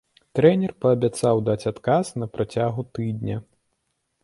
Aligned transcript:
Трэнер 0.37 0.71
паабяцаў 0.85 1.43
даць 1.51 1.59
адказ 1.73 2.05
на 2.23 2.29
працягу 2.39 2.89
тыдня. 2.99 3.37